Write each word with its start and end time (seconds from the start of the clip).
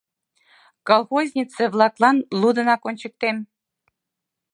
Колхознице-влаклан 0.87 2.17
лудынак 2.39 2.81
ончыктем. 2.89 3.37